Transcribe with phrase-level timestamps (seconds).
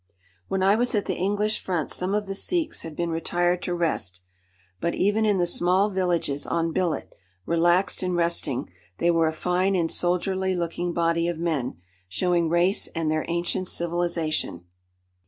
[0.47, 3.75] When I was at the English front some of the Sikhs had been retired to
[3.75, 4.21] rest.
[4.79, 7.13] But even in the small villages on billet,
[7.45, 11.77] relaxed and resting, they were a fine and soldierly looking body of men,
[12.09, 14.65] showing race and their ancient civilisation.